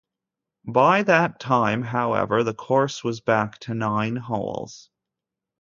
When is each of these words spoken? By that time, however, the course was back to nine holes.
By 0.65 1.03
that 1.03 1.39
time, 1.39 1.83
however, 1.83 2.43
the 2.43 2.55
course 2.55 3.03
was 3.03 3.19
back 3.21 3.59
to 3.59 3.75
nine 3.75 4.15
holes. 4.15 4.89